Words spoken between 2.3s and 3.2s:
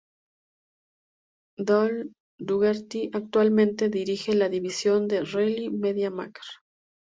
Dougherty